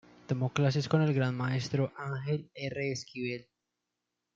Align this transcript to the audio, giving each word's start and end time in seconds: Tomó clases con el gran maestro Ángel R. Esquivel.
Tomó 0.25 0.51
clases 0.51 0.89
con 0.89 1.03
el 1.03 1.13
gran 1.13 1.35
maestro 1.35 1.93
Ángel 1.95 2.49
R. 2.55 2.91
Esquivel. 2.91 3.45